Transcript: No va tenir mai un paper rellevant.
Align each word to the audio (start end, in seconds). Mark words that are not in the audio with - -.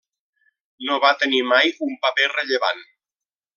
No 0.87 0.97
va 1.03 1.11
tenir 1.25 1.43
mai 1.51 1.71
un 1.89 1.95
paper 2.07 2.29
rellevant. 2.35 2.85